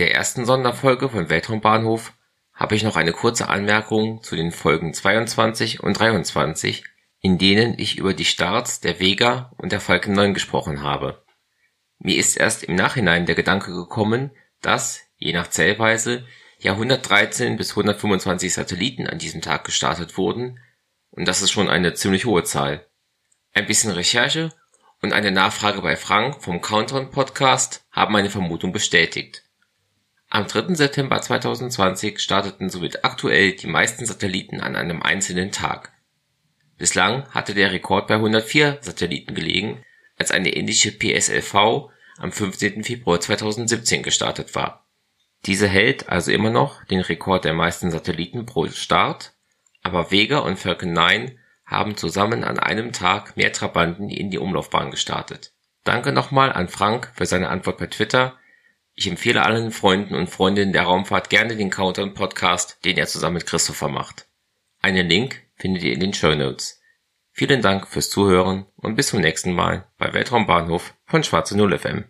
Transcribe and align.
In 0.00 0.06
der 0.06 0.14
ersten 0.14 0.46
Sonderfolge 0.46 1.10
von 1.10 1.28
Weltraumbahnhof 1.28 2.14
habe 2.54 2.74
ich 2.74 2.82
noch 2.84 2.96
eine 2.96 3.12
kurze 3.12 3.50
Anmerkung 3.50 4.22
zu 4.22 4.34
den 4.34 4.50
Folgen 4.50 4.94
22 4.94 5.82
und 5.82 5.92
23, 5.92 6.84
in 7.20 7.36
denen 7.36 7.78
ich 7.78 7.98
über 7.98 8.14
die 8.14 8.24
Starts 8.24 8.80
der 8.80 8.98
Vega 8.98 9.52
und 9.58 9.72
der 9.72 9.80
Falcon 9.82 10.14
9 10.14 10.32
gesprochen 10.32 10.82
habe. 10.82 11.22
Mir 11.98 12.16
ist 12.16 12.38
erst 12.38 12.64
im 12.64 12.76
Nachhinein 12.76 13.26
der 13.26 13.34
Gedanke 13.34 13.74
gekommen, 13.74 14.30
dass, 14.62 15.02
je 15.18 15.34
nach 15.34 15.50
Zählweise, 15.50 16.24
ja 16.58 16.72
113 16.72 17.58
bis 17.58 17.72
125 17.72 18.54
Satelliten 18.54 19.06
an 19.06 19.18
diesem 19.18 19.42
Tag 19.42 19.64
gestartet 19.64 20.16
wurden, 20.16 20.60
und 21.10 21.28
das 21.28 21.42
ist 21.42 21.50
schon 21.50 21.68
eine 21.68 21.92
ziemlich 21.92 22.24
hohe 22.24 22.44
Zahl. 22.44 22.86
Ein 23.52 23.66
bisschen 23.66 23.90
Recherche 23.90 24.48
und 25.02 25.12
eine 25.12 25.30
Nachfrage 25.30 25.82
bei 25.82 25.94
Frank 25.94 26.42
vom 26.42 26.62
Countdown 26.62 27.10
Podcast 27.10 27.84
haben 27.90 28.14
meine 28.14 28.30
Vermutung 28.30 28.72
bestätigt. 28.72 29.44
Am 30.32 30.46
3. 30.46 30.76
September 30.76 31.20
2020 31.20 32.20
starteten 32.20 32.70
somit 32.70 33.04
aktuell 33.04 33.56
die 33.56 33.66
meisten 33.66 34.06
Satelliten 34.06 34.60
an 34.60 34.76
einem 34.76 35.02
einzelnen 35.02 35.50
Tag. 35.50 35.92
Bislang 36.78 37.28
hatte 37.30 37.52
der 37.52 37.72
Rekord 37.72 38.06
bei 38.06 38.14
104 38.14 38.78
Satelliten 38.80 39.34
gelegen, 39.34 39.84
als 40.16 40.30
eine 40.30 40.54
ähnliche 40.54 40.92
PSLV 40.92 41.90
am 42.18 42.30
15. 42.30 42.84
Februar 42.84 43.20
2017 43.20 44.04
gestartet 44.04 44.54
war. 44.54 44.86
Diese 45.46 45.66
hält 45.66 46.08
also 46.08 46.30
immer 46.30 46.50
noch 46.50 46.84
den 46.84 47.00
Rekord 47.00 47.44
der 47.44 47.54
meisten 47.54 47.90
Satelliten 47.90 48.46
pro 48.46 48.68
Start, 48.68 49.32
aber 49.82 50.12
Vega 50.12 50.38
und 50.38 50.60
Falcon 50.60 50.92
9 50.92 51.38
haben 51.66 51.96
zusammen 51.96 52.44
an 52.44 52.60
einem 52.60 52.92
Tag 52.92 53.36
mehr 53.36 53.52
Trabanten 53.52 54.08
in 54.08 54.30
die 54.30 54.38
Umlaufbahn 54.38 54.92
gestartet. 54.92 55.52
Danke 55.82 56.12
nochmal 56.12 56.52
an 56.52 56.68
Frank 56.68 57.10
für 57.14 57.26
seine 57.26 57.48
Antwort 57.48 57.78
per 57.78 57.90
Twitter. 57.90 58.36
Ich 59.00 59.06
empfehle 59.06 59.46
allen 59.46 59.70
Freunden 59.70 60.14
und 60.14 60.28
Freundinnen 60.28 60.74
der 60.74 60.82
Raumfahrt 60.82 61.30
gerne 61.30 61.56
den 61.56 61.70
Countdown 61.70 62.12
Podcast, 62.12 62.84
den 62.84 62.98
er 62.98 63.06
zusammen 63.06 63.36
mit 63.36 63.46
Christopher 63.46 63.88
macht. 63.88 64.28
Einen 64.82 65.08
Link 65.08 65.42
findet 65.54 65.84
ihr 65.84 65.94
in 65.94 66.00
den 66.00 66.12
Show 66.12 66.34
Notes. 66.34 66.82
Vielen 67.32 67.62
Dank 67.62 67.88
fürs 67.88 68.10
Zuhören 68.10 68.66
und 68.76 68.96
bis 68.96 69.06
zum 69.06 69.22
nächsten 69.22 69.54
Mal 69.54 69.90
bei 69.96 70.12
Weltraumbahnhof 70.12 70.92
von 71.06 71.24
Schwarze 71.24 71.56
Null 71.56 71.78
FM. 71.78 72.04